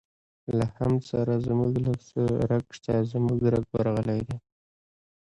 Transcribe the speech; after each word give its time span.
له 0.57 0.65
حمد 0.75 1.01
سره 1.11 1.33
زموږ 1.47 1.73
لږ 1.85 1.99
څه 2.09 2.21
رګ 2.51 2.65
شته، 2.77 2.93
زموږ 3.11 3.39
رګ 3.53 3.65
ورغلی 3.75 4.21
دی. 4.27 4.37